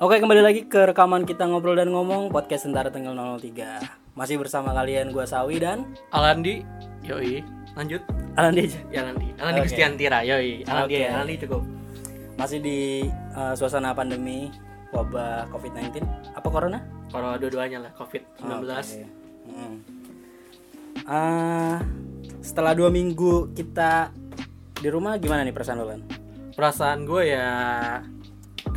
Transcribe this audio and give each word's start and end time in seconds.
Oke 0.00 0.16
kembali 0.16 0.40
lagi 0.40 0.64
ke 0.64 0.88
rekaman 0.88 1.28
kita 1.28 1.44
ngobrol 1.44 1.76
dan 1.76 1.92
ngomong 1.92 2.32
podcast 2.32 2.64
Tentara 2.64 2.88
Tanggal 2.88 3.12
03 3.36 4.16
Masih 4.16 4.40
bersama 4.40 4.72
kalian 4.72 5.12
gua 5.12 5.28
Sawi 5.28 5.60
dan 5.60 5.92
Alandi, 6.08 6.64
yoi. 7.04 7.44
Lanjut. 7.76 8.00
Alandi 8.32 8.64
aja 8.64 8.80
Ya 8.88 9.04
Alandi. 9.04 9.28
Alandi 9.36 9.60
Oke. 9.60 9.66
Gustiantira, 9.68 10.24
yoi. 10.24 10.64
Alandi, 10.64 10.96
Oke. 10.96 11.00
Alandi 11.04 11.34
cukup. 11.44 11.62
Masih 12.40 12.64
di 12.64 13.04
uh, 13.36 13.52
suasana 13.52 13.92
pandemi 13.92 14.48
wabah 14.88 15.52
COVID-19 15.52 16.00
Apa 16.32 16.48
corona? 16.48 16.80
Kalau 17.12 17.36
dua-duanya 17.36 17.84
lah, 17.84 17.92
COVID-19. 17.92 18.40
Oke. 18.72 19.04
Mm. 19.52 19.74
Ah, 21.04 21.76
setelah 22.40 22.72
dua 22.72 22.88
minggu 22.88 23.52
kita 23.52 24.16
di 24.80 24.88
rumah 24.88 25.20
gimana 25.20 25.44
nih 25.44 25.52
perasaan 25.52 25.76
lo 25.76 25.92
Lan? 25.92 26.00
Perasaan 26.56 27.04
gue 27.04 27.36
ya 27.36 27.52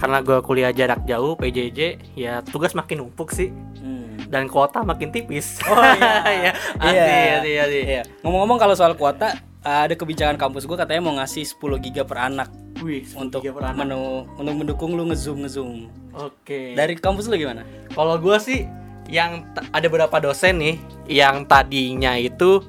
karena 0.03 0.19
gue 0.19 0.43
kuliah 0.43 0.69
jarak 0.69 1.07
jauh 1.07 1.31
PJJ 1.33 1.79
ya 2.13 2.43
tugas 2.43 2.75
makin 2.75 2.99
numpuk 2.99 3.31
sih 3.31 3.55
Hmm. 3.79 4.19
dan 4.27 4.47
kuota 4.47 4.79
makin 4.81 5.07
tipis. 5.09 5.63
Oh 5.63 5.79
iya. 5.79 6.51
Iya, 6.83 7.03
Iya. 7.39 7.63
Iya. 7.65 8.01
Ngomong-ngomong 8.19 8.57
kalau 8.57 8.75
soal 8.75 8.93
kuota 8.93 9.31
ada 9.61 9.91
kebijakan 9.93 10.35
kampus 10.35 10.63
gue 10.63 10.75
katanya 10.75 10.99
mau 11.01 11.15
ngasih 11.15 11.47
10 11.47 11.55
giga 11.79 12.03
per 12.03 12.19
anak 12.21 12.51
Wih, 12.79 13.07
10 13.07 13.15
untuk 13.21 13.39
per 13.41 13.63
anak. 13.63 13.79
menu 13.79 14.27
untuk 14.35 14.53
mendukung 14.53 14.91
lu 14.91 15.07
ngezoom 15.07 15.39
ngezoom. 15.39 15.87
Oke. 16.13 16.75
Dari 16.75 16.95
kampus 16.95 17.27
lu 17.27 17.39
gimana? 17.39 17.63
Kalau 17.89 18.19
gue 18.19 18.35
sih 18.37 18.67
yang 19.07 19.47
ada 19.69 19.87
beberapa 19.87 20.19
dosen 20.19 20.59
nih 20.59 20.75
yang 21.07 21.43
tadinya 21.43 22.15
itu 22.15 22.59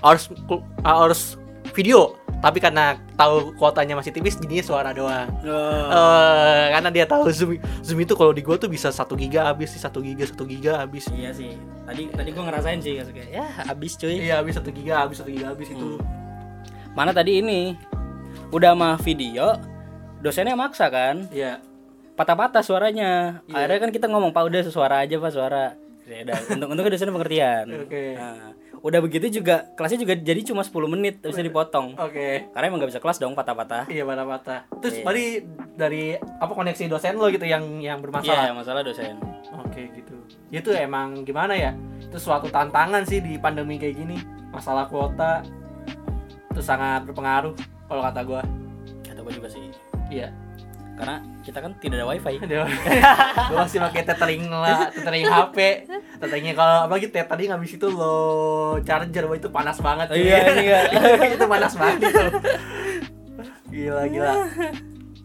harus 0.00 0.28
harus 0.82 1.40
video, 1.72 2.20
tapi 2.42 2.58
karena 2.58 2.98
tahu 3.14 3.54
kuotanya 3.54 3.94
masih 3.94 4.10
tipis 4.10 4.34
jadinya 4.34 4.60
suara 4.60 4.90
doang. 4.90 5.30
Eh, 5.40 6.64
karena 6.68 6.90
dia 6.90 7.06
tahu 7.06 7.30
zoom 7.30 7.54
zoom 7.80 7.98
itu 7.98 8.12
kalau 8.12 8.30
di 8.30 8.42
gua 8.42 8.58
tuh 8.58 8.66
bisa 8.66 8.90
satu 8.90 9.14
giga 9.14 9.46
habis 9.46 9.70
sih 9.70 9.78
satu 9.78 10.02
giga 10.02 10.26
satu 10.26 10.42
giga 10.42 10.82
habis 10.82 11.06
Iya 11.08 11.30
sih. 11.30 11.54
Tadi 11.82 12.10
tadi 12.10 12.28
gue 12.28 12.42
ngerasain 12.42 12.78
sih 12.78 12.98
kayak 12.98 13.30
ya 13.30 13.46
habis 13.64 13.94
cuy. 13.94 14.18
iya 14.20 14.38
habis 14.38 14.54
satu 14.54 14.68
giga 14.68 15.00
habis 15.00 15.18
satu 15.18 15.30
giga 15.30 15.50
habis 15.50 15.70
itu 15.70 15.98
Mana 16.92 17.10
tadi 17.10 17.38
ini 17.38 17.78
udah 18.50 18.74
mah 18.74 18.98
video 18.98 19.56
dosennya 20.18 20.54
maksa 20.54 20.90
kan 20.90 21.26
iya 21.30 21.58
patah-patah 22.12 22.60
suaranya 22.60 23.40
Iya. 23.46 23.54
akhirnya 23.56 23.78
kan 23.80 23.90
kita 23.90 24.06
ngomong 24.06 24.30
pak 24.30 24.44
udah 24.44 24.60
suara 24.64 25.00
aja 25.00 25.16
pak 25.16 25.30
suara 25.30 25.74
ya 26.04 26.22
udah 26.22 26.36
untung 26.52 26.84
dosennya 26.84 27.14
pengertian 27.14 27.64
Oke. 27.86 28.04
Nah, 28.14 28.52
udah 28.82 28.98
begitu 28.98 29.40
juga 29.40 29.70
kelasnya 29.72 30.02
juga 30.02 30.14
jadi 30.14 30.42
cuma 30.42 30.60
10 30.60 30.74
menit 30.90 31.22
bisa 31.22 31.38
dipotong 31.38 31.94
oke 31.94 32.50
karena 32.50 32.64
emang 32.66 32.82
gak 32.82 32.90
bisa 32.90 32.98
kelas 32.98 33.16
dong 33.16 33.32
patah-patah 33.32 33.86
iya 33.86 34.02
patah 34.02 34.26
patah 34.26 34.60
terus 34.82 34.98
Iya. 34.98 35.04
berarti 35.06 35.26
dari 35.72 36.04
apa 36.18 36.50
koneksi 36.50 36.90
dosen 36.90 37.14
lo 37.14 37.30
gitu 37.30 37.46
yang 37.46 37.62
yang 37.78 37.98
bermasalah 37.98 38.44
iya 38.44 38.52
masalah 38.52 38.82
dosen 38.82 39.14
Oke 39.62 39.88
gitu. 39.90 40.16
Itu 40.48 40.68
emang 40.72 41.24
gimana 41.24 41.52
ya? 41.52 41.72
Itu 41.98 42.16
suatu 42.16 42.48
tantangan 42.48 43.04
sih 43.04 43.20
di 43.20 43.36
pandemi 43.36 43.76
kayak 43.76 43.96
gini. 43.96 44.16
Masalah 44.48 44.84
kuota 44.84 45.40
itu 46.48 46.60
sangat 46.60 47.08
berpengaruh 47.08 47.56
kalau 47.84 48.02
kata 48.02 48.20
gua. 48.20 48.42
kata 49.02 49.20
gue 49.22 49.32
juga 49.32 49.48
sih 49.48 49.64
Iya. 50.08 50.28
Karena 50.92 51.24
kita 51.42 51.58
kan 51.58 51.72
tidak 51.80 52.04
ada 52.04 52.06
wifi 52.06 52.34
gua 53.50 53.56
masih 53.64 53.80
pakai 53.80 54.02
tethering 54.06 54.44
lah, 54.52 54.92
tethering 54.92 55.24
HP. 55.26 55.56
Tetheringnya 56.20 56.54
kalau 56.54 56.76
apalagi 56.86 57.08
tethering 57.10 57.50
habis 57.50 57.74
itu 57.74 57.86
lo 57.90 58.78
charger 58.84 59.24
wah 59.26 59.36
itu 59.36 59.48
panas 59.48 59.80
banget. 59.80 60.06
Oh, 60.12 60.16
iya, 60.16 60.38
iya. 60.60 60.78
itu 61.36 61.44
panas 61.48 61.74
banget 61.74 62.12
itu. 62.12 62.24
Gila 63.72 64.02
gila. 64.06 64.32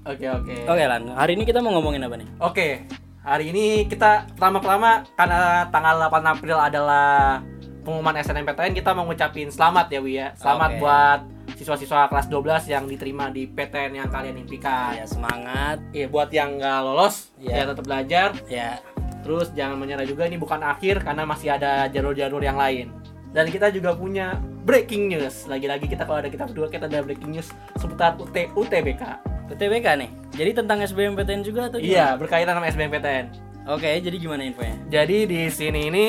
Oke 0.08 0.24
oke. 0.24 0.56
oke 0.72 0.84
lan 0.88 1.12
hari 1.20 1.36
ini 1.36 1.44
kita 1.44 1.60
mau 1.60 1.76
ngomongin 1.76 2.00
apa 2.08 2.16
nih 2.16 2.28
Oke, 2.40 2.88
hari 3.28 3.52
ini 3.52 3.92
kita 3.92 4.24
pertama-tama 4.40 5.04
karena 5.20 5.68
tanggal 5.68 6.00
8 6.08 6.32
April 6.32 6.56
adalah 6.56 7.44
pengumuman 7.84 8.16
SNMPTN 8.24 8.72
kita 8.72 8.96
mau 8.96 9.04
ngucapin 9.04 9.52
selamat 9.52 9.92
ya 9.92 10.00
Wi 10.00 10.14
ya. 10.16 10.28
Selamat 10.40 10.72
Oke. 10.76 10.80
buat 10.80 11.20
siswa-siswa 11.58 12.06
kelas 12.06 12.30
12 12.30 12.70
yang 12.70 12.86
diterima 12.86 13.28
di 13.28 13.50
PTN 13.50 13.98
yang 13.98 14.08
kalian 14.08 14.38
impikan. 14.38 14.94
ya 14.94 15.04
semangat 15.04 15.82
Iya, 15.90 16.06
buat 16.08 16.30
yang 16.30 16.56
nggak 16.56 16.80
lolos 16.86 17.34
Iya. 17.36 17.52
ya 17.52 17.64
tetap 17.68 17.84
belajar. 17.84 18.30
ya 18.46 18.78
Terus 19.26 19.52
jangan 19.52 19.76
menyerah 19.76 20.06
juga 20.06 20.24
ini 20.24 20.38
bukan 20.38 20.62
akhir 20.62 21.04
karena 21.04 21.26
masih 21.26 21.52
ada 21.52 21.90
jalur-jalur 21.90 22.40
yang 22.40 22.56
lain. 22.56 22.94
Dan 23.34 23.52
kita 23.52 23.68
juga 23.70 23.92
punya 23.92 24.40
breaking 24.64 25.12
news. 25.12 25.44
Lagi-lagi 25.46 25.84
kita 25.84 26.08
kalau 26.08 26.24
ada 26.24 26.32
kita 26.32 26.48
berdua 26.48 26.72
kita 26.72 26.86
ada 26.86 27.04
breaking 27.04 27.36
news 27.36 27.50
seputar 27.76 28.16
UT 28.16 28.32
UTBK. 28.56 29.04
UTBK 29.48 29.88
nih 29.96 30.10
jadi 30.36 30.52
tentang 30.54 30.84
SBMPTN 30.84 31.40
juga 31.42 31.72
atau 31.72 31.80
gimana? 31.80 31.92
Iya, 31.92 32.08
berkaitan 32.16 32.54
sama 32.54 32.68
SBMPTN. 32.68 33.26
oke 33.64 33.90
jadi 34.00 34.16
gimana 34.16 34.44
infonya 34.44 34.76
Jadi 34.88 35.24
di 35.24 35.42
sini 35.48 35.88
ini 35.88 36.06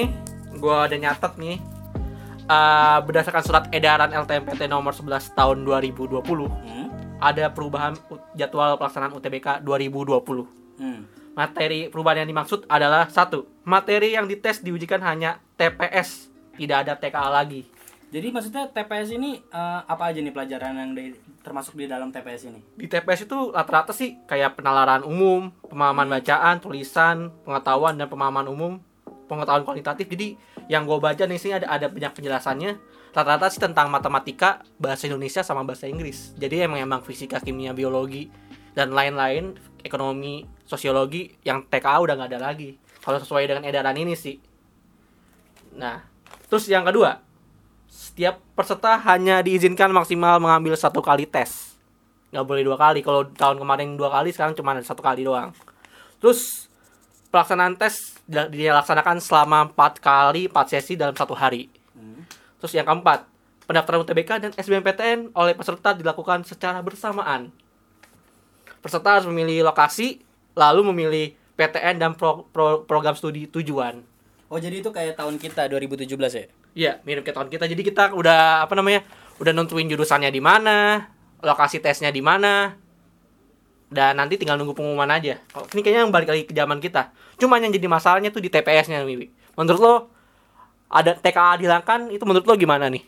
gua 0.58 0.90
ada 0.90 0.98
nyatet 0.98 1.38
nih 1.38 1.56
eh, 2.48 2.98
berdasarkan 3.04 3.44
surat 3.44 3.64
edaran 3.70 4.10
LTMPT 4.10 4.66
nomor 4.66 4.96
11 4.96 5.36
tahun 5.36 5.62
2020 5.62 6.24
hmm? 6.24 6.86
ada 7.20 7.52
perubahan 7.52 7.94
jadwal 8.34 8.80
pelaksanaan 8.80 9.14
UTBK 9.14 9.62
2020. 9.62 10.80
Hmm. 10.80 11.00
Materi 11.38 11.86
perubahan 11.86 12.26
yang 12.26 12.30
dimaksud 12.34 12.66
adalah 12.66 13.06
satu, 13.06 13.46
materi 13.62 14.18
yang 14.18 14.26
dites 14.26 14.58
diujikan 14.58 14.98
hanya 15.06 15.38
TPS, 15.54 16.30
tidak 16.58 16.86
ada 16.86 16.92
TKA 16.98 17.30
lagi. 17.30 17.62
Jadi 18.08 18.32
maksudnya 18.32 18.64
TPS 18.72 19.12
ini 19.12 19.36
eh, 19.38 19.80
apa 19.84 20.08
aja 20.08 20.18
nih 20.18 20.32
pelajaran 20.32 20.74
yang 20.80 20.90
di- 20.96 21.14
termasuk 21.44 21.76
di 21.76 21.84
dalam 21.84 22.08
TPS 22.08 22.48
ini? 22.48 22.60
Di 22.74 22.88
TPS 22.88 23.28
itu 23.28 23.52
rata-rata 23.52 23.92
sih 23.92 24.16
kayak 24.24 24.56
penalaran 24.56 25.04
umum, 25.04 25.52
pemahaman 25.68 26.08
bacaan, 26.08 26.56
tulisan, 26.58 27.28
pengetahuan 27.44 28.00
dan 28.00 28.08
pemahaman 28.08 28.48
umum, 28.48 28.72
pengetahuan 29.28 29.62
kualitatif. 29.62 30.08
Jadi 30.08 30.34
yang 30.72 30.88
gue 30.88 30.96
baca 30.96 31.28
di 31.28 31.36
sini 31.36 31.60
ada 31.60 31.68
ada 31.68 31.86
banyak 31.92 32.16
penjelasannya. 32.16 32.72
Rata-rata 33.12 33.52
sih 33.52 33.60
tentang 33.60 33.92
matematika, 33.92 34.64
bahasa 34.80 35.08
Indonesia 35.08 35.44
sama 35.44 35.64
bahasa 35.64 35.84
Inggris. 35.84 36.32
Jadi 36.36 36.64
emang 36.64 36.80
emang 36.80 37.00
fisika, 37.04 37.40
kimia, 37.40 37.76
biologi 37.76 38.32
dan 38.72 38.92
lain-lain, 38.92 39.56
ekonomi, 39.84 40.48
sosiologi 40.64 41.36
yang 41.44 41.66
TKA 41.66 41.98
udah 42.00 42.14
nggak 42.16 42.30
ada 42.36 42.40
lagi. 42.52 42.80
Kalau 43.04 43.20
sesuai 43.20 43.48
dengan 43.48 43.64
edaran 43.64 43.96
ini 43.96 44.16
sih. 44.16 44.40
Nah, 45.76 46.04
terus 46.48 46.68
yang 46.68 46.84
kedua, 46.84 47.20
setiap 47.88 48.42
peserta 48.52 49.00
hanya 49.08 49.40
diizinkan 49.40 49.88
maksimal 49.90 50.36
mengambil 50.42 50.76
satu 50.76 51.00
kali 51.00 51.24
tes 51.24 51.68
nggak 52.28 52.44
boleh 52.44 52.62
dua 52.64 52.76
kali 52.76 53.00
kalau 53.00 53.24
tahun 53.24 53.56
kemarin 53.56 53.96
dua 53.96 54.12
kali 54.12 54.28
sekarang 54.36 54.52
cuma 54.52 54.76
satu 54.84 55.00
kali 55.00 55.24
doang 55.24 55.56
terus 56.20 56.68
pelaksanaan 57.32 57.80
tes 57.80 58.17
dila- 58.28 58.52
dilaksanakan 58.52 59.16
selama 59.18 59.72
empat 59.72 59.98
kali 59.98 60.46
empat 60.46 60.66
sesi 60.70 60.94
dalam 60.94 61.16
satu 61.16 61.32
hari 61.32 61.72
Hmm. 61.96 62.22
terus 62.60 62.76
yang 62.76 62.84
keempat 62.84 63.24
pendaftaran 63.64 64.04
UTBK 64.04 64.30
dan 64.38 64.50
SBMPTN 64.54 65.32
oleh 65.32 65.56
peserta 65.56 65.96
dilakukan 65.96 66.44
secara 66.44 66.78
bersamaan 66.78 67.48
peserta 68.78 69.18
harus 69.18 69.26
memilih 69.26 69.66
lokasi 69.66 70.22
lalu 70.54 70.80
memilih 70.94 71.26
PTN 71.58 71.98
dan 71.98 72.12
pro- 72.14 72.46
pro- 72.48 72.86
program 72.86 73.18
studi 73.18 73.48
tujuan 73.48 74.04
Oh 74.48 74.56
jadi 74.56 74.80
itu 74.80 74.88
kayak 74.88 75.12
tahun 75.12 75.36
kita 75.36 75.68
2017 75.68 76.08
ya? 76.32 76.44
Iya, 76.72 76.92
mirip 77.04 77.20
kayak 77.20 77.36
tahun 77.36 77.50
kita. 77.52 77.68
Jadi 77.68 77.82
kita 77.84 78.16
udah 78.16 78.64
apa 78.64 78.72
namanya? 78.72 79.04
Udah 79.36 79.52
nentuin 79.52 79.84
jurusannya 79.84 80.32
di 80.32 80.40
mana, 80.40 81.04
lokasi 81.44 81.84
tesnya 81.84 82.08
di 82.08 82.24
mana. 82.24 82.72
Dan 83.88 84.20
nanti 84.20 84.36
tinggal 84.36 84.60
nunggu 84.60 84.76
pengumuman 84.76 85.08
aja. 85.08 85.40
Kalau 85.48 85.64
ini 85.72 85.80
kayaknya 85.80 86.04
yang 86.04 86.12
balik 86.12 86.28
lagi 86.28 86.44
ke 86.44 86.52
zaman 86.52 86.76
kita. 86.78 87.08
Cuma 87.40 87.56
yang 87.56 87.72
jadi 87.72 87.88
masalahnya 87.88 88.28
tuh 88.28 88.44
di 88.44 88.52
TPS-nya, 88.52 89.00
Wiwi. 89.02 89.32
Menurut 89.56 89.80
lo 89.80 89.94
ada 90.88 91.16
TKA 91.16 91.56
dihilangkan 91.56 92.12
itu 92.12 92.24
menurut 92.24 92.44
lo 92.44 92.54
gimana 92.56 92.88
nih? 92.88 93.00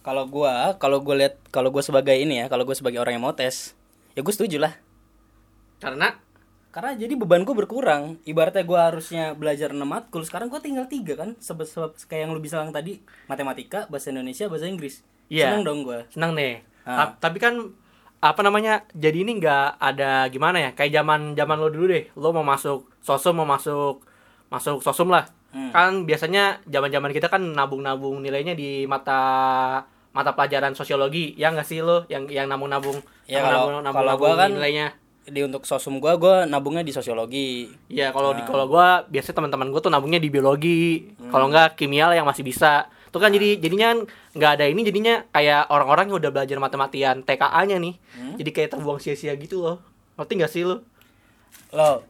Kalau 0.00 0.24
gua, 0.24 0.76
kalau 0.76 1.00
gua 1.00 1.16
lihat 1.16 1.40
kalau 1.48 1.68
gua 1.68 1.80
sebagai 1.80 2.16
ini 2.16 2.40
ya, 2.40 2.46
kalau 2.48 2.64
gua 2.64 2.72
sebagai 2.72 3.00
orang 3.00 3.16
yang 3.16 3.24
mau 3.24 3.32
tes, 3.32 3.72
ya 4.12 4.20
gua 4.20 4.32
setuju 4.32 4.60
lah. 4.60 4.72
Karena 5.80 6.16
Karena 6.70 6.94
jadi 6.94 7.18
bebanku 7.18 7.50
berkurang. 7.50 8.22
Ibaratnya 8.22 8.62
gua 8.62 8.94
harusnya 8.94 9.34
belajar 9.34 9.74
6 9.74 9.82
matkul, 9.82 10.22
sekarang 10.22 10.46
gua 10.46 10.62
tinggal 10.62 10.86
tiga 10.86 11.18
kan. 11.18 11.34
Sebab 11.42 11.66
sebab 11.66 11.90
kayak 12.06 12.22
yang 12.22 12.30
lu 12.30 12.38
bilang 12.38 12.70
tadi, 12.70 13.02
matematika, 13.26 13.90
bahasa 13.90 14.14
Indonesia, 14.14 14.46
bahasa 14.46 14.70
Inggris. 14.70 15.02
Iya. 15.26 15.50
Seneng 15.50 15.66
dong 15.66 15.82
gua. 15.82 16.06
senang 16.14 16.38
nih. 16.38 16.62
Ah. 16.86 17.10
Ta- 17.10 17.26
Tapi 17.26 17.42
kan 17.42 17.74
apa 18.20 18.40
namanya? 18.40 18.84
Jadi 18.92 19.24
ini 19.24 19.36
nggak 19.36 19.76
ada 19.76 20.28
gimana 20.28 20.60
ya? 20.60 20.70
Kayak 20.70 21.00
zaman 21.00 21.32
zaman 21.32 21.56
lo 21.56 21.68
dulu 21.68 21.88
deh. 21.88 22.04
Lo 22.14 22.30
mau 22.30 22.44
masuk 22.44 22.88
sosum 23.00 23.32
mau 23.34 23.48
masuk 23.48 24.04
masuk 24.48 24.80
sosum 24.80 25.08
lah. 25.08 25.24
Hmm. 25.50 25.72
Kan 25.72 25.92
biasanya 26.04 26.60
zaman-zaman 26.64 27.10
kita 27.10 27.26
kan 27.26 27.42
nabung-nabung 27.42 28.20
nilainya 28.20 28.52
di 28.52 28.84
mata 28.84 29.20
mata 30.10 30.30
pelajaran 30.30 30.72
sosiologi. 30.72 31.32
Ya 31.34 31.48
nggak 31.48 31.64
sih 31.64 31.80
lo 31.80 32.04
yang 32.06 32.26
yang 32.26 32.46
nabung-nabung 32.46 33.00
Ya, 33.24 33.40
nabung- 33.42 33.80
kalau- 33.80 33.94
kalau 33.94 34.14
gua 34.16 34.32
kan- 34.36 34.52
nilainya. 34.52 34.94
Di 35.22 35.40
untuk 35.40 35.62
sosum 35.62 35.96
gua, 35.96 36.16
gua 36.16 36.42
nabungnya 36.42 36.82
di 36.82 36.90
sosiologi. 36.90 37.70
Ya 37.86 38.10
kalau 38.10 38.32
Ah. 38.32 38.36
di 38.36 38.42
kalau 38.42 38.66
gua 38.66 39.06
biasanya 39.06 39.36
teman-teman 39.36 39.68
gua 39.68 39.80
tuh 39.80 39.88
nabungnya 39.88 40.18
di 40.18 40.26
biologi. 40.26 41.06
Hmm. 41.14 41.30
Kalau 41.30 41.46
nggak 41.46 41.74
kimia 41.74 42.04
lah 42.04 42.16
yang 42.16 42.26
masih 42.26 42.42
bisa. 42.42 42.90
Tuh 43.10 43.18
kan 43.18 43.28
jadi 43.28 43.58
jadinya 43.58 44.06
nggak 44.32 44.50
ada 44.54 44.64
ini 44.64 44.80
jadinya 44.80 45.26
kayak 45.28 45.66
orang-orang 45.66 46.06
yang 46.06 46.18
udah 46.18 46.30
belajar 46.30 46.56
matematian 46.56 47.22
TKA-nya 47.22 47.76
nih. 47.76 47.94
Hmm. 48.14 48.34
Jadi 48.38 48.50
kayak 48.50 48.70
terbuang 48.72 48.98
sia-sia 48.98 49.34
gitu 49.34 49.60
loh. 49.60 49.82
Ngerti 50.14 50.32
nggak 50.34 50.50
sih 50.50 50.62
lo? 50.62 50.82
Lo 51.70 52.06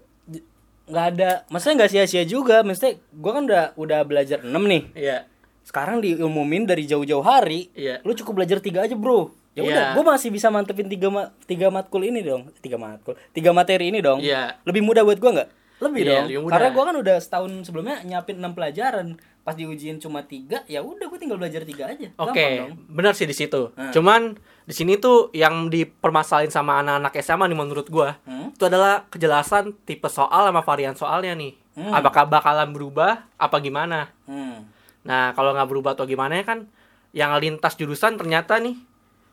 nggak 0.90 1.06
ada 1.08 1.30
maksudnya 1.46 1.76
nggak 1.78 1.92
sia-sia 1.92 2.22
juga 2.24 2.66
maksudnya 2.66 2.98
gue 2.98 3.30
kan 3.30 3.46
udah 3.46 3.64
udah 3.78 4.00
belajar 4.02 4.42
6 4.42 4.50
nih 4.50 4.82
Iya. 4.92 5.18
sekarang 5.62 6.02
diumumin 6.02 6.66
dari 6.66 6.82
jauh-jauh 6.82 7.22
hari 7.22 7.70
Iya. 7.72 8.02
lu 8.02 8.10
cukup 8.10 8.42
belajar 8.42 8.58
tiga 8.58 8.82
aja 8.82 8.98
bro 8.98 9.30
ya 9.54 9.62
udah 9.62 9.84
Iya. 9.84 9.94
gue 9.94 10.02
masih 10.04 10.34
bisa 10.34 10.50
mantepin 10.50 10.90
tiga 10.90 11.06
ma 11.06 11.30
tiga 11.46 11.70
matkul 11.70 12.02
ini 12.02 12.26
dong 12.26 12.50
tiga 12.58 12.74
matkul 12.74 13.14
tiga 13.30 13.54
materi 13.54 13.86
ini 13.86 14.02
dong 14.02 14.18
Iya. 14.18 14.58
lebih 14.66 14.82
mudah 14.82 15.06
buat 15.06 15.14
gue 15.16 15.30
nggak 15.30 15.48
lebih 15.78 16.00
Iya, 16.02 16.10
dong 16.10 16.24
lebih 16.26 16.38
mudah. 16.42 16.52
karena 16.52 16.68
gue 16.68 16.82
kan 16.82 16.96
udah 16.98 17.16
setahun 17.16 17.50
sebelumnya 17.62 17.96
nyiapin 18.02 18.36
enam 18.36 18.50
pelajaran 18.50 19.06
pas 19.40 19.52
diujiin 19.52 19.96
cuma 19.96 20.20
tiga 20.20 20.60
ya 20.64 20.84
udah 20.84 21.08
gue 21.08 21.18
tinggal 21.18 21.40
belajar 21.40 21.64
tiga 21.64 21.88
aja 21.88 22.12
Oke, 22.16 22.60
dong. 22.60 22.76
benar 22.88 23.16
sih 23.16 23.24
di 23.24 23.32
situ. 23.32 23.72
Hmm. 23.72 23.88
Cuman 23.90 24.20
di 24.62 24.74
sini 24.74 24.94
tuh 24.94 25.32
yang 25.32 25.66
dipermasalahin 25.66 26.48
sama 26.48 26.78
anak-anak 26.78 27.16
SMA 27.18 27.48
nih 27.48 27.58
menurut 27.58 27.86
gua, 27.88 28.20
Hmm? 28.22 28.52
itu 28.52 28.62
adalah 28.62 29.08
kejelasan 29.08 29.74
tipe 29.82 30.06
soal 30.06 30.46
sama 30.46 30.60
varian 30.60 30.92
soalnya 30.92 31.32
nih. 31.32 31.56
Hmm. 31.74 31.90
Apakah 31.90 32.28
bakalan 32.28 32.70
berubah 32.70 33.26
apa 33.34 33.56
gimana? 33.58 34.12
Hmm. 34.24 34.68
Nah, 35.02 35.32
kalau 35.32 35.56
nggak 35.56 35.66
berubah 35.66 35.96
atau 35.96 36.04
gimana 36.04 36.36
ya 36.36 36.44
kan 36.44 36.68
yang 37.10 37.32
lintas 37.36 37.74
jurusan 37.74 38.14
ternyata 38.14 38.60
nih 38.60 38.76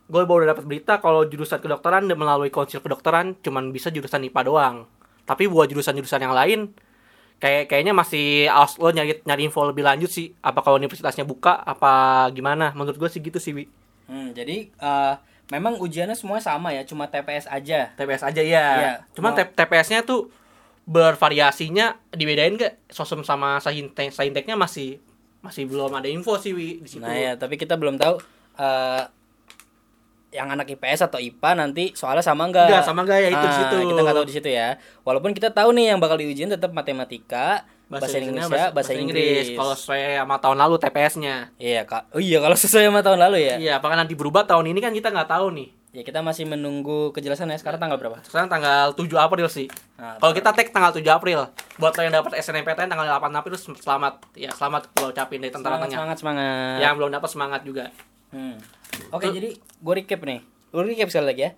gue 0.08 0.24
baru 0.24 0.48
dapat 0.48 0.64
berita 0.64 0.98
kalau 0.98 1.28
jurusan 1.28 1.60
kedokteran 1.60 2.08
melalui 2.08 2.48
konsil 2.48 2.80
kedokteran 2.80 3.36
cuman 3.38 3.70
bisa 3.70 3.92
jurusan 3.92 4.24
IPA 4.24 4.42
doang. 4.48 4.78
Tapi 5.28 5.46
buat 5.46 5.68
jurusan-jurusan 5.68 6.24
yang 6.24 6.32
lain 6.32 6.60
kayak 7.38 7.70
kayaknya 7.70 7.94
masih 7.94 8.50
harus 8.50 8.78
lo 8.78 8.90
nyari 8.90 9.22
nyari 9.22 9.46
info 9.46 9.62
lebih 9.64 9.86
lanjut 9.86 10.10
sih. 10.10 10.34
Apa 10.40 10.62
kalau 10.62 10.78
universitasnya 10.78 11.24
buka 11.24 11.54
apa 11.56 12.26
gimana? 12.34 12.74
Menurut 12.74 12.98
gue 12.98 13.10
sih 13.10 13.22
gitu 13.22 13.38
sih, 13.38 13.54
Wi. 13.54 13.66
Hmm, 14.08 14.32
jadi 14.32 14.72
eh, 14.72 15.14
memang 15.52 15.80
ujiannya 15.80 16.16
semua 16.16 16.40
sama 16.40 16.72
ya 16.72 16.84
cuma 16.84 17.08
TPS 17.08 17.48
aja 17.48 17.92
TPS 17.94 18.24
aja 18.24 18.42
ya. 18.42 18.66
Iya. 18.76 18.94
Cuman 19.16 19.32
Mau- 19.32 19.40
TPS-nya 19.54 20.04
tuh 20.04 20.32
bervariasinya 20.88 22.00
dibedain 22.16 22.56
gak? 22.56 22.80
Sosum 22.88 23.22
sama 23.22 23.60
saintek 23.60 24.10
sainteknya 24.10 24.56
masih 24.56 24.98
masih 25.44 25.68
belum 25.68 25.92
ada 25.94 26.08
info 26.08 26.40
sih 26.40 26.56
Wi 26.56 26.82
di 26.82 26.88
situ. 26.88 27.04
Nah 27.04 27.14
ya, 27.14 27.36
tapi 27.36 27.56
kita 27.56 27.76
belum 27.78 28.00
tahu 28.00 28.18
eh 28.58 29.04
yang 30.38 30.48
anak 30.48 30.70
IPS 30.70 31.10
atau 31.10 31.18
IPA 31.18 31.52
nanti 31.58 31.98
soalnya 31.98 32.22
sama 32.22 32.46
enggak? 32.46 32.70
Enggak, 32.70 32.86
sama 32.86 33.02
enggak 33.02 33.18
ya, 33.20 33.30
itu 33.34 33.42
di 33.42 33.50
Ah, 33.50 33.58
situ. 33.58 33.76
Kita 33.84 34.00
nggak 34.00 34.16
tahu 34.16 34.28
di 34.30 34.36
situ 34.38 34.50
ya. 34.54 34.68
Walaupun 35.02 35.32
kita 35.34 35.50
tahu 35.50 35.70
nih 35.74 35.86
yang 35.90 36.00
bakal 36.00 36.16
diujiin 36.16 36.54
tetap 36.54 36.70
matematika, 36.70 37.66
bahasa, 37.90 38.16
Inggrisnya 38.16 38.46
Indonesia, 38.46 38.64
bahasa, 38.70 38.92
Inggris. 38.94 39.46
Kalau 39.58 39.74
sesuai 39.74 40.02
sama 40.16 40.36
tahun 40.38 40.58
lalu 40.60 40.76
TPS-nya. 40.78 41.36
Iya 41.58 41.82
kak. 41.84 42.14
Oh 42.14 42.22
iya 42.22 42.38
kalau 42.38 42.54
sesuai 42.56 42.86
sama 42.86 43.02
tahun 43.02 43.20
lalu 43.20 43.38
ya. 43.42 43.56
Iya, 43.58 43.74
apakah 43.80 43.98
nanti 43.98 44.14
berubah 44.14 44.46
tahun 44.46 44.70
ini 44.70 44.80
kan 44.80 44.94
kita 44.94 45.10
nggak 45.10 45.28
tahu 45.28 45.50
nih. 45.52 45.70
Ya 45.96 46.04
kita 46.04 46.22
masih 46.22 46.46
menunggu 46.46 47.10
kejelasan 47.10 47.50
ya. 47.50 47.58
Sekarang 47.58 47.82
tanggal 47.82 47.98
berapa? 47.98 48.22
Sekarang 48.22 48.46
tanggal 48.46 48.94
7 48.94 49.08
April 49.18 49.48
sih. 49.50 49.66
Nah, 49.98 50.20
Kalau 50.20 50.30
kita 50.30 50.54
tag 50.54 50.70
tanggal 50.70 50.94
7 50.94 51.02
April. 51.10 51.50
Buat 51.82 51.98
lo 51.98 52.02
yang 52.06 52.14
dapat 52.14 52.38
SNMPTN 52.38 52.86
tanggal 52.86 53.08
8 53.10 53.34
April 53.34 53.56
selamat. 53.58 54.14
Ya, 54.38 54.54
selamat 54.54 54.94
gua 54.94 55.10
ucapin 55.10 55.42
dari 55.42 55.50
tentara 55.50 55.74
semangat 55.74 55.88
tengah. 55.88 55.98
semangat 55.98 56.18
semangat. 56.22 56.78
Yang 56.78 56.94
belum 56.94 57.10
dapat 57.10 57.30
semangat 57.32 57.62
juga. 57.64 57.86
Hmm. 58.30 58.60
Oke 59.10 59.30
jadi 59.30 59.50
gue 59.56 59.94
recap 59.96 60.22
nih. 60.22 60.40
Gue 60.70 60.84
recap 60.84 61.10
sekali 61.10 61.28
lagi 61.28 61.42
ya. 61.44 61.52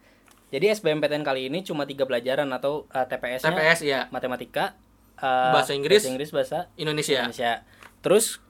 Jadi 0.49 0.65
SBMPTN 0.71 1.21
kali 1.21 1.45
ini 1.45 1.61
cuma 1.61 1.85
tiga 1.85 2.03
pelajaran 2.03 2.49
atau 2.49 2.89
eh, 2.89 3.05
TPS-nya 3.05 3.53
TPS 3.53 3.79
ya, 3.81 3.99
matematika, 4.09 4.73
eh, 5.15 5.51
Bahasa 5.53 5.73
Inggris. 5.73 6.01
bahasa 6.01 6.09
Inggris, 6.09 6.29
bahasa 6.29 6.57
Indonesia. 6.75 7.21
Indonesia. 7.21 7.61
Terus 8.01 8.41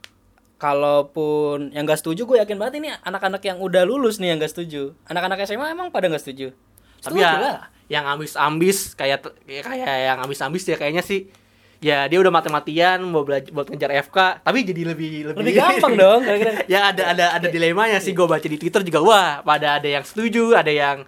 kalaupun 0.60 1.72
yang 1.72 1.84
gak 1.84 2.00
setuju 2.00 2.24
gue 2.26 2.38
yakin 2.38 2.56
banget 2.56 2.74
ini 2.78 2.92
anak-anak 3.02 3.40
yang 3.42 3.58
udah 3.58 3.84
lulus 3.84 4.20
nih 4.20 4.32
yang 4.32 4.40
gak 4.40 4.52
setuju. 4.52 4.92
Anak-anak 5.08 5.44
SMA 5.44 5.72
emang 5.72 5.90
pada 5.90 6.08
gak 6.08 6.20
setuju. 6.20 6.52
Tapi 7.00 7.16
Setuju 7.16 7.24
ya 7.24 7.40
lah. 7.40 7.68
yang 7.88 8.06
ambis-ambis 8.06 8.92
kayak 8.94 9.24
ya 9.44 9.64
kayak 9.64 9.88
yang 10.06 10.20
ambis-ambis 10.20 10.64
ya 10.64 10.76
kayaknya 10.76 11.00
sih 11.00 11.32
ya 11.80 12.06
dia 12.06 12.18
udah 12.18 12.28
mati-matian 12.30 13.00
mau 13.02 13.24
belajar 13.24 13.50
buat 13.50 13.68
ngejar 13.68 13.92
FK 14.04 14.18
tapi 14.42 14.64
jadi 14.64 14.82
lebih 14.86 15.32
lebih, 15.32 15.40
Lebih 15.40 15.54
gampang 15.56 15.94
dong 16.04 16.20
kira-kira. 16.22 16.52
ya 16.68 16.92
ada 16.92 17.04
ada 17.08 17.26
ada 17.34 17.48
dilemanya 17.48 17.98
sih 17.98 18.12
gue 18.12 18.24
baca 18.24 18.44
di 18.44 18.56
Twitter 18.56 18.84
juga 18.84 19.00
wah 19.00 19.32
pada 19.40 19.80
ada 19.80 19.88
yang 19.88 20.04
setuju 20.04 20.54
ada 20.54 20.68
yang 20.68 21.08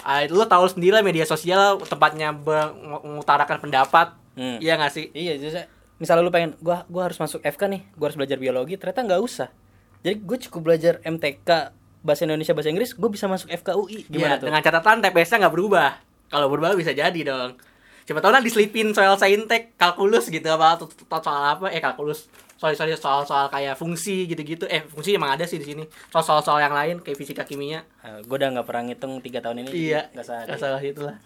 ah, 0.00 0.22
lo 0.26 0.44
tahu 0.44 0.66
sendiri 0.68 0.94
lah 0.94 1.02
media 1.02 1.22
sosial 1.24 1.78
tempatnya 1.80 2.30
mengutarakan 2.32 3.58
pendapat 3.58 4.08
Hmm. 4.32 4.56
iya 4.58 4.80
nggak 4.80 4.88
sih 4.90 5.12
Iya, 5.12 5.36
jadi 5.36 5.68
misalnya 5.98 6.24
lu 6.24 6.32
pengen 6.32 6.56
gua 6.56 6.88
gua 6.88 7.04
harus 7.04 7.20
masuk 7.20 7.44
FK 7.44 7.68
nih, 7.68 7.84
gua 7.92 8.08
harus 8.08 8.16
belajar 8.16 8.40
biologi, 8.40 8.80
ternyata 8.80 9.04
nggak 9.04 9.20
usah. 9.20 9.52
Jadi 10.00 10.16
gue 10.18 10.38
cukup 10.48 10.60
belajar 10.64 11.04
MTK 11.04 11.68
bahasa 12.00 12.24
Indonesia 12.24 12.50
bahasa 12.50 12.66
Inggris, 12.66 12.90
gue 12.90 13.06
bisa 13.06 13.28
masuk 13.28 13.52
FK 13.52 13.68
UI. 13.76 14.02
Iya, 14.02 14.08
Gimana 14.08 14.34
tuh? 14.34 14.48
dengan 14.48 14.58
catatan 14.58 14.98
TPS-nya 14.98 15.36
nggak 15.36 15.52
berubah 15.52 16.00
kalau 16.26 16.48
berubah 16.48 16.72
bisa 16.72 16.90
jadi 16.90 17.20
dong 17.22 17.60
siapa 18.02 18.18
tahu 18.18 18.30
nanti 18.30 18.50
diselipin 18.50 18.90
soal 18.90 19.14
saintek 19.14 19.74
kalkulus 19.76 20.26
gitu 20.26 20.44
apa 20.48 20.74
atau 20.74 20.86
soal 21.20 21.42
apa 21.54 21.70
eh 21.70 21.78
kalkulus 21.78 22.26
soal 22.56 22.74
soal 22.74 22.90
soal 22.94 23.22
soal 23.22 23.46
kayak 23.46 23.74
fungsi 23.74 24.26
gitu-gitu 24.26 24.66
eh 24.66 24.82
fungsi 24.84 25.14
emang 25.14 25.34
ada 25.34 25.46
sih 25.46 25.58
di 25.58 25.66
sini 25.66 25.84
soal 26.10 26.22
soal 26.22 26.40
soal 26.40 26.58
yang 26.58 26.70
lain 26.70 26.98
kayak 26.98 27.18
fisika 27.18 27.42
kimia 27.42 27.82
gue 28.22 28.36
udah 28.36 28.54
nggak 28.54 28.66
pernah 28.66 28.82
ngitung 28.86 29.18
tiga 29.18 29.42
tahun 29.42 29.66
ini. 29.66 29.70
iya 29.74 30.06
Nggak 30.14 30.26
salah. 30.26 30.44
nggak 30.46 30.60
salah 30.60 30.80
itu 30.80 31.00
lah 31.02 31.16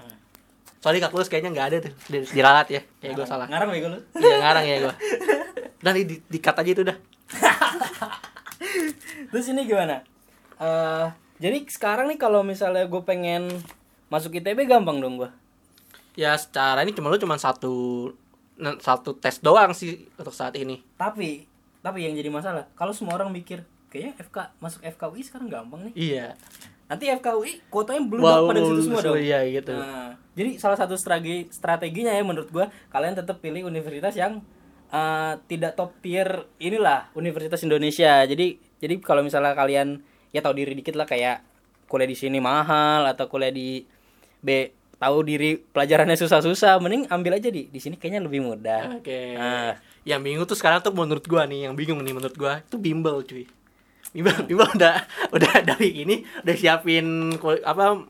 soalnya 0.80 1.00
kalkulus 1.04 1.28
kayaknya 1.28 1.50
nggak 1.52 1.66
ada 1.66 1.76
tuh 1.88 1.92
di, 2.08 2.18
diralat 2.30 2.68
ya 2.70 2.80
kayak 3.00 3.12
gue 3.16 3.26
salah 3.26 3.46
Ngarang 3.48 3.68
bego 3.68 3.88
lu. 3.90 3.98
iya 4.16 4.36
ngarang 4.40 4.64
ya 4.64 4.76
gue 4.84 4.94
dan 5.80 5.92
di, 5.92 6.04
di, 6.24 6.38
cut 6.40 6.56
aja 6.56 6.70
itu 6.72 6.82
dah 6.82 6.96
Terus 9.26 9.46
ini 9.50 9.66
gimana? 9.66 10.00
Eh 10.56 11.06
jadi 11.36 11.58
sekarang 11.68 12.08
nih 12.08 12.16
kalau 12.16 12.40
misalnya 12.40 12.88
gue 12.88 13.02
pengen 13.04 13.50
masuk 14.08 14.32
ITB 14.32 14.64
gampang 14.64 14.96
dong 14.96 15.20
gue. 15.20 15.30
Ya 16.16 16.32
secara 16.34 16.80
ini 16.80 16.90
cuma 16.90 17.06
lu 17.06 17.16
cuma 17.16 17.36
satu 17.36 18.08
satu 18.78 19.12
tes 19.14 19.36
doang 19.38 19.70
sih 19.70 20.08
untuk 20.14 20.32
saat 20.32 20.56
ini 20.56 20.80
Tapi 20.94 21.44
tapi 21.78 21.98
yang 22.02 22.12
jadi 22.12 22.26
masalah 22.26 22.66
kalau 22.72 22.90
semua 22.90 23.14
orang 23.14 23.28
mikir 23.28 23.62
kayaknya 23.86 24.16
FK 24.18 24.36
masuk 24.58 24.80
FKUI 24.82 25.22
sekarang 25.22 25.46
gampang 25.46 25.86
nih. 25.86 25.94
iya 25.94 26.26
Nanti 26.86 27.10
FKUI 27.10 27.66
kuotanya 27.66 28.02
belum 28.02 28.22
Wow, 28.22 28.46
pada 28.46 28.60
situ 28.60 28.82
semua 28.82 29.02
dong. 29.02 29.18
iya 29.18 29.42
gitu 29.44 29.70
Nah, 29.70 30.14
jadi 30.32 30.56
salah 30.56 30.74
satu 30.74 30.94
strategi 30.94 31.46
strateginya 31.48 32.10
ya 32.10 32.22
menurut 32.22 32.48
gua 32.48 32.66
kalian 32.88 33.14
tetap 33.14 33.38
pilih 33.38 33.62
universitas 33.62 34.14
yang 34.14 34.40
eh, 34.88 35.34
tidak 35.44 35.74
top 35.74 35.92
tier 35.98 36.26
inilah 36.56 37.10
Universitas 37.12 37.60
Indonesia. 37.60 38.22
Jadi 38.22 38.46
jadi 38.76 38.94
kalau 38.98 39.20
misalnya 39.20 39.52
kalian 39.52 39.98
ya 40.30 40.40
tahu 40.40 40.56
diri 40.56 40.72
dikit 40.72 40.94
lah 40.94 41.04
kayak 41.04 41.42
kuliah 41.86 42.06
di 42.06 42.14
sini 42.14 42.38
mahal 42.38 43.04
atau 43.04 43.26
kuliah 43.26 43.50
di 43.50 43.82
B 44.38 44.48
tahu 44.96 45.16
diri 45.22 45.60
pelajarannya 45.60 46.14
susah-susah, 46.14 46.78
mending 46.78 47.04
ambil 47.06 47.36
aja 47.36 47.46
di 47.46 47.66
di 47.66 47.78
sini 47.78 47.94
kayaknya 47.94 48.22
lebih 48.22 48.40
mudah. 48.42 48.96
Oke. 48.96 49.34
Ah. 49.34 49.76
Yang 50.02 50.20
bingung 50.22 50.46
tuh 50.46 50.54
sekarang 50.54 50.80
tuh 50.80 50.90
menurut 50.90 51.24
gua 51.24 51.44
nih, 51.44 51.66
yang 51.66 51.74
bingung 51.74 52.00
nih 52.00 52.12
menurut 52.12 52.34
gua 52.34 52.60
itu 52.60 52.76
bimbel 52.76 53.20
cuy. 53.20 53.44
Bimbel, 54.10 54.32
bimbel 54.44 54.68
udah 54.72 54.96
udah 55.36 55.52
dari 55.62 56.00
ini 56.00 56.14
udah 56.40 56.54
siapin 56.54 57.34
apa 57.60 58.06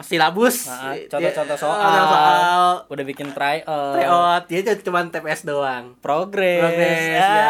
silabus, 0.00 0.68
Nah, 0.68 0.92
Dia- 0.92 1.08
contoh-contoh 1.08 1.56
soal, 1.56 1.80
contoh 1.80 2.06
soal, 2.06 2.62
udah 2.88 3.04
bikin 3.06 3.32
try 3.32 3.64
out, 3.64 3.94
tryout, 3.94 4.42
dia 4.44 4.76
cuma 4.78 5.00
TPS 5.02 5.42
doang. 5.42 5.96
progress, 5.98 6.60
Progres 6.60 7.00
Ah. 7.16 7.16
ya. 7.16 7.48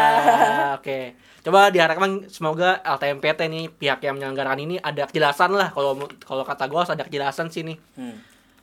Oke. 0.73 0.99
Coba 1.39 1.67
diharapkan 1.67 2.27
semoga 2.27 2.79
LTMPT 2.79 3.39
nih 3.45 3.65
pihak 3.69 3.99
yang 4.01 4.15
menyelenggarakan 4.15 4.59
ini 4.61 4.75
ada 4.77 5.03
kejelasan 5.05 5.51
lah 5.51 5.67
kalau 5.69 5.95
kalau 6.19 6.43
kata 6.43 6.63
gua 6.65 6.83
harus 6.83 6.91
ada 6.91 7.03
kejelasan 7.03 7.47
sih 7.47 7.63
nih. 7.63 7.77
Hmm. 7.95 8.15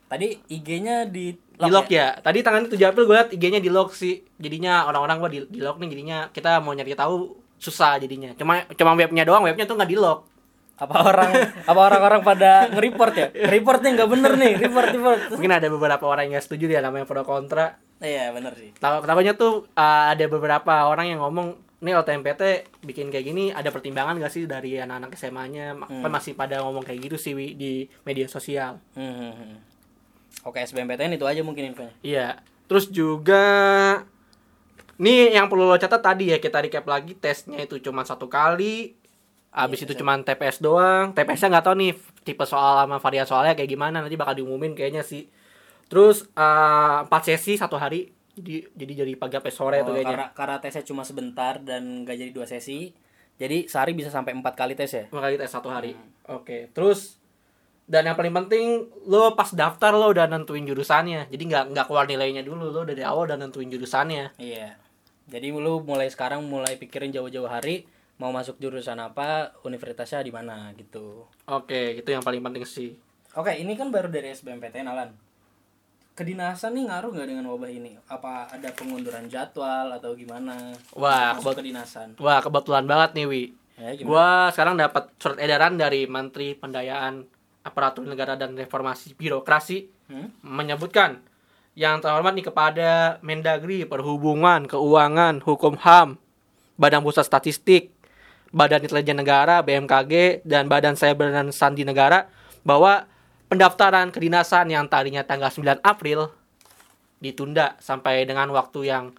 Tadi 0.06 0.38
IG-nya 0.46 1.06
di 1.10 1.34
di 1.34 1.70
lock 1.70 1.90
ya. 1.90 2.14
Tadi 2.22 2.38
tangan 2.44 2.70
7 2.70 2.78
April 2.78 3.04
gue 3.10 3.16
liat 3.16 3.30
IG-nya 3.34 3.58
di 3.58 3.70
lock 3.70 3.90
sih. 3.92 4.22
Jadinya 4.38 4.86
orang-orang 4.86 5.16
gua 5.18 5.30
di, 5.30 5.38
di 5.50 5.58
lock 5.58 5.82
nih 5.82 5.88
jadinya 5.92 6.18
kita 6.30 6.62
mau 6.62 6.72
nyari 6.72 6.94
tahu 6.94 7.34
susah 7.58 7.98
jadinya. 7.98 8.36
Cuma 8.38 8.62
cuma 8.76 8.94
webnya 8.94 9.26
doang, 9.26 9.42
webnya 9.42 9.66
tuh 9.66 9.75
nggak 9.75 9.90
di 9.90 9.98
lock. 9.98 10.20
apa 10.76 10.92
orang 11.08 11.32
apa 11.64 11.80
orang-orang 11.88 12.20
pada 12.20 12.68
nge-report 12.68 13.14
ya 13.16 13.32
report 13.48 13.80
nih 13.80 13.96
nggak 13.96 14.10
bener 14.12 14.32
nih 14.36 14.52
report 14.60 14.88
report 14.92 15.20
Mungkin 15.32 15.52
ada 15.56 15.72
beberapa 15.72 16.04
orang 16.04 16.28
yang 16.28 16.44
setuju 16.44 16.68
ya 16.68 16.84
namanya 16.84 17.08
pro 17.08 17.25
kontra. 17.25 17.80
iya 17.96 18.28
bener 18.28 18.52
sih 18.60 18.76
Tahu 18.76 19.00
kenapanya 19.00 19.32
tuh 19.40 19.64
uh, 19.72 20.12
ada 20.12 20.25
beberapa 20.28 20.84
orang 20.84 21.16
yang 21.16 21.25
ngomong 21.25 21.56
nih 21.80 21.96
LTMPT 21.96 22.42
bikin 22.84 23.08
kayak 23.08 23.25
gini 23.25 23.44
ada 23.52 23.72
pertimbangan 23.72 24.20
gak 24.20 24.32
sih 24.32 24.44
dari 24.44 24.80
anak-anak 24.80 25.12
SMA-nya? 25.16 25.76
Kan 25.76 26.10
masih 26.12 26.32
pada 26.36 26.60
ngomong 26.64 26.84
kayak 26.84 27.08
gitu 27.08 27.16
sih 27.16 27.32
Wi, 27.36 27.52
di 27.56 27.84
media 28.04 28.28
sosial. 28.28 28.80
Hmm, 28.96 29.12
hmm, 29.16 29.32
hmm. 29.32 29.56
Oke 30.46 30.56
SBMPTN 30.56 31.12
itu 31.12 31.26
aja 31.26 31.42
mungkin 31.42 31.68
infonya 31.68 31.90
Iya. 32.00 32.38
Terus 32.64 32.86
juga 32.88 33.42
nih 34.96 35.34
yang 35.34 35.46
perlu 35.46 35.66
lo 35.66 35.76
catat 35.76 36.00
tadi 36.00 36.30
ya 36.30 36.38
kita 36.38 36.58
recap 36.58 36.86
lagi 36.86 37.12
tesnya 37.14 37.60
itu 37.60 37.76
cuma 37.80 38.02
satu 38.02 38.26
kali. 38.26 38.96
Habis 39.50 39.82
itu 39.82 39.92
cuma 39.94 40.16
TPS 40.16 40.60
doang. 40.60 41.12
TPS-nya 41.12 41.48
nggak 41.50 41.64
tahu 41.64 41.76
nih 41.78 41.92
tipe 42.22 42.44
soal 42.44 42.84
sama 42.84 42.96
varian 42.96 43.24
soalnya 43.24 43.52
kayak 43.52 43.70
gimana 43.70 43.98
nanti 43.98 44.12
bakal 44.14 44.34
diumumin 44.34 44.72
kayaknya 44.72 45.00
sih. 45.00 45.24
Terus 45.86 46.28
eh, 46.28 46.96
empat 47.02 47.22
sesi 47.24 47.56
satu 47.56 47.76
hari. 47.76 48.12
Jadi 48.36 48.68
jadi 48.72 48.92
jadi 49.00 49.12
pagi 49.16 49.32
sampai 49.34 49.48
sore 49.50 49.76
tuh 49.80 49.90
Oh, 49.90 49.94
kayaknya. 49.94 50.12
karena 50.12 50.26
karena 50.30 50.56
tesnya 50.60 50.84
cuma 50.84 51.02
sebentar 51.02 51.56
dan 51.56 52.04
nggak 52.04 52.16
jadi 52.16 52.30
dua 52.30 52.44
sesi 52.44 52.92
jadi 53.32 53.64
sehari 53.64 53.92
bisa 53.92 54.08
sampai 54.08 54.32
empat 54.32 54.52
kali 54.52 54.72
tes 54.72 54.92
ya 54.92 55.04
Dua 55.08 55.20
kali 55.22 55.36
tes 55.36 55.48
satu 55.48 55.72
hari. 55.72 55.96
Oke. 56.28 56.68
Terus 56.72 57.16
dan 57.86 58.02
yang 58.02 58.14
paling 58.14 58.34
penting 58.36 58.66
lo 59.04 59.32
pas 59.32 59.48
daftar 59.48 59.90
lo 59.90 60.10
udah 60.10 60.26
nentuin 60.26 60.62
jurusannya 60.62 61.26
jadi 61.26 61.42
nggak 61.44 61.64
nggak 61.70 61.86
keluar 61.86 62.04
nilainya 62.04 62.42
dulu 62.42 62.68
lo 62.68 62.82
dari 62.82 63.00
awal 63.00 63.24
udah 63.24 63.38
nentuin 63.38 63.66
jurusannya 63.66 64.34
Iya. 64.36 64.74
Jadi 65.26 65.50
lu 65.50 65.80
mulai 65.80 66.06
sekarang 66.06 66.42
mulai 66.42 66.74
pikirin 66.76 67.10
jauh-jauh 67.10 67.46
hari 67.46 67.82
mau 68.16 68.30
masuk 68.30 68.56
jurusan 68.56 68.96
apa, 68.96 69.52
universitasnya 69.60 70.20
di 70.20 70.30
mana 70.30 70.70
gitu. 70.72 71.26
oke 71.44 71.96
itu 71.96 72.06
yang 72.06 72.22
paling 72.22 72.40
penting 72.40 72.62
sih 72.62 72.94
Oke, 73.32 73.52
ini 73.52 73.76
kan 73.76 73.92
baru 73.92 74.08
dari 74.08 74.32
SBMPTN 74.32 74.88
Alan. 74.88 75.12
Kedinasan 76.10 76.72
nih 76.72 76.88
ngaruh 76.88 77.12
nggak 77.12 77.28
dengan 77.28 77.44
wabah 77.46 77.68
ini? 77.68 77.92
Apa 78.08 78.48
ada 78.48 78.72
pengunduran 78.72 79.28
jadwal 79.28 79.92
atau 79.92 80.16
gimana? 80.16 80.72
Wah, 80.90 81.36
masuk 81.36 81.60
kedinasan. 81.60 82.16
wah 82.16 82.40
kebetulan 82.40 82.88
banget 82.88 83.12
nih 83.12 83.26
wi 83.26 83.42
Ya, 83.76 83.92
gimana? 83.92 84.08
gua 84.08 84.26
sekarang 84.48 84.80
dapat 84.80 85.12
surat 85.20 85.36
edaran 85.36 85.76
dari 85.76 86.08
Menteri 86.08 86.56
Pendayaan 86.56 87.28
Aparatur 87.66 88.06
Negara 88.06 88.38
dan 88.38 88.54
Reformasi 88.54 89.18
Birokrasi 89.18 89.96
Hmm? 90.06 90.30
menyebutkan 90.38 91.18
yang 91.75 91.99
terhormat 91.99 92.30
nih 92.38 92.46
kepada 92.46 93.18
Mendagri 93.26 93.82
Perhubungan, 93.85 94.64
Keuangan, 94.70 95.42
Hukum 95.42 95.75
HAM, 95.82 96.16
Badan 96.78 97.02
Pusat 97.02 97.26
Statistik, 97.26 97.90
Badan 98.54 98.87
Intelijen 98.87 99.18
Negara 99.18 99.66
BMKG 99.66 100.46
dan 100.46 100.70
Badan 100.70 100.94
Cyber 100.94 101.35
dan 101.35 101.50
Sandi 101.50 101.82
Negara 101.82 102.30
bahwa 102.62 103.04
pendaftaran 103.50 104.14
kedinasan 104.14 104.70
yang 104.70 104.87
tadinya 104.87 105.26
tanggal 105.26 105.50
9 105.50 105.82
April 105.82 106.30
ditunda 107.18 107.75
sampai 107.82 108.23
dengan 108.25 108.54
waktu 108.54 108.87
yang 108.87 109.11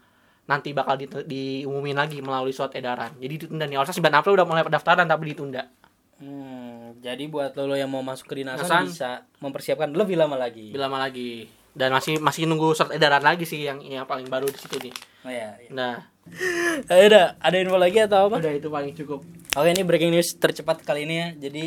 nanti 0.48 0.72
bakal 0.72 0.96
di, 0.96 1.06
diumumin 1.28 2.00
lagi 2.00 2.24
melalui 2.24 2.56
surat 2.56 2.72
edaran. 2.80 3.12
Jadi 3.20 3.44
ditunda 3.44 3.68
nih. 3.68 3.76
Harusnya 3.76 4.00
9 4.00 4.20
April 4.24 4.34
udah 4.40 4.48
mulai 4.48 4.64
pendaftaran 4.64 5.04
tapi 5.04 5.36
ditunda. 5.36 5.68
Hmm, 6.18 6.98
jadi 6.98 7.30
buat 7.30 7.54
lo, 7.54 7.70
lo 7.70 7.76
yang 7.78 7.94
mau 7.94 8.02
masuk 8.02 8.26
kedinasan 8.26 8.66
Kedinasan. 8.66 8.84
bisa 8.90 9.10
mempersiapkan 9.38 9.90
lebih 9.94 10.18
lama 10.18 10.34
lagi. 10.34 10.74
Lebih 10.74 10.82
lama 10.82 10.98
lagi. 10.98 11.46
Dan 11.78 11.94
masih 11.94 12.18
masih 12.18 12.50
nunggu 12.50 12.74
surat 12.74 12.98
edaran 12.98 13.22
lagi 13.22 13.46
sih 13.46 13.62
yang 13.62 13.78
yang 13.86 14.10
paling 14.10 14.26
baru 14.26 14.50
di 14.50 14.58
situ 14.58 14.82
nih. 14.82 14.94
Oh 15.22 15.30
iya. 15.30 15.54
iya. 15.62 15.70
Nah, 15.70 15.94
Ayo 16.92 17.06
dah, 17.08 17.38
ada 17.40 17.56
info 17.56 17.78
lagi 17.80 18.02
atau 18.04 18.28
apa? 18.28 18.42
udah 18.42 18.54
itu 18.54 18.68
paling 18.68 18.92
cukup. 18.98 19.22
Oke, 19.56 19.70
ini 19.72 19.86
breaking 19.86 20.12
news 20.12 20.34
tercepat 20.36 20.82
kali 20.84 21.06
ini 21.06 21.16
ya. 21.16 21.28
Jadi 21.38 21.64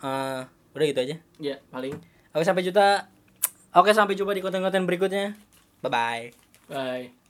eh, 0.00 0.40
udah 0.74 0.86
gitu 0.88 1.00
aja. 1.04 1.16
Ya, 1.38 1.56
paling. 1.68 1.94
Oke, 2.34 2.42
sampai 2.42 2.64
juta. 2.64 3.06
Oke, 3.74 3.92
sampai 3.92 4.16
jumpa 4.16 4.32
di 4.32 4.42
konten-konten 4.42 4.88
berikutnya. 4.88 5.36
Bye 5.84 5.90
bye. 5.92 6.24
Bye. 6.66 7.23